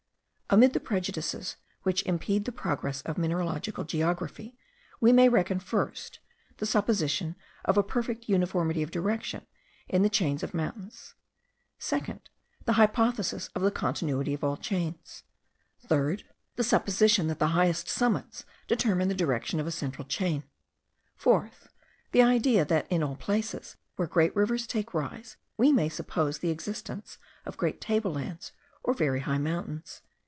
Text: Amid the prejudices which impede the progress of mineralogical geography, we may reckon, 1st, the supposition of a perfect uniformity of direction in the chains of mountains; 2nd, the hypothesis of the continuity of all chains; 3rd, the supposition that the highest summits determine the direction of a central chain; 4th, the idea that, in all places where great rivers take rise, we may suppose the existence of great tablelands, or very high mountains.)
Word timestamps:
Amid 0.53 0.73
the 0.73 0.81
prejudices 0.81 1.55
which 1.83 2.03
impede 2.03 2.43
the 2.43 2.51
progress 2.51 3.01
of 3.03 3.17
mineralogical 3.17 3.85
geography, 3.85 4.57
we 4.99 5.13
may 5.13 5.29
reckon, 5.29 5.59
1st, 5.61 6.17
the 6.57 6.65
supposition 6.65 7.37
of 7.63 7.77
a 7.77 7.83
perfect 7.83 8.27
uniformity 8.27 8.83
of 8.83 8.91
direction 8.91 9.47
in 9.87 10.01
the 10.01 10.09
chains 10.09 10.43
of 10.43 10.53
mountains; 10.53 11.13
2nd, 11.79 12.19
the 12.65 12.73
hypothesis 12.73 13.47
of 13.55 13.61
the 13.61 13.71
continuity 13.71 14.33
of 14.33 14.43
all 14.43 14.57
chains; 14.57 15.23
3rd, 15.87 16.25
the 16.57 16.65
supposition 16.65 17.27
that 17.27 17.39
the 17.39 17.47
highest 17.55 17.87
summits 17.87 18.43
determine 18.67 19.07
the 19.07 19.15
direction 19.15 19.57
of 19.57 19.67
a 19.67 19.71
central 19.71 20.05
chain; 20.05 20.43
4th, 21.17 21.67
the 22.11 22.21
idea 22.21 22.65
that, 22.65 22.91
in 22.91 23.01
all 23.01 23.15
places 23.15 23.77
where 23.95 24.05
great 24.05 24.35
rivers 24.35 24.67
take 24.67 24.93
rise, 24.93 25.37
we 25.55 25.71
may 25.71 25.87
suppose 25.87 26.39
the 26.39 26.49
existence 26.51 27.17
of 27.45 27.55
great 27.55 27.79
tablelands, 27.79 28.51
or 28.83 28.93
very 28.93 29.21
high 29.21 29.37
mountains.) 29.37 30.01